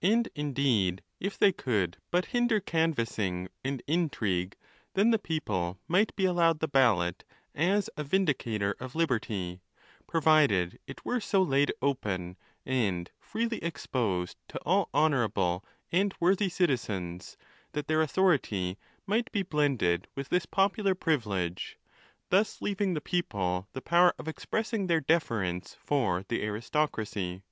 And 0.00 0.28
indeed, 0.36 1.02
if 1.18 1.36
they 1.36 1.50
could 1.50 1.96
but 2.12 2.26
hinder 2.26 2.60
canvassing 2.60 3.48
and 3.64 3.82
imtrigue, 3.88 4.54
then 4.94 5.10
the 5.10 5.18
people 5.18 5.80
might 5.88 6.14
be'allowed 6.14 6.60
the 6.60 6.68
ballot 6.68 7.24
as 7.52 7.90
a 7.96 8.04
vindicator 8.04 8.76
of 8.78 8.94
liberty, 8.94 9.60
provided 10.06 10.78
it 10.86 11.04
were 11.04 11.18
so 11.18 11.42
laid 11.42 11.72
open 11.82 12.36
and 12.64 13.10
freely 13.18 13.58
exposed 13.58 14.36
to 14.46 14.60
all 14.64 14.88
honourable 14.94 15.64
and 15.90 16.14
worthy 16.20 16.48
citizens, 16.48 17.36
that 17.72 17.88
their 17.88 18.02
authority 18.02 18.78
might 19.04 19.32
be 19.32 19.42
blended' 19.42 20.06
with 20.14 20.28
this 20.28 20.46
popular 20.46 20.94
privilege, 20.94 21.76
thus 22.28 22.62
leaving 22.62 22.94
the 22.94 23.00
people 23.00 23.66
the 23.72 23.82
power 23.82 24.14
of 24.16 24.28
expressing 24.28 24.86
their 24.86 25.00
deference 25.00 25.74
for 25.74 26.24
the 26.28 26.44
aristocracy. 26.44 27.42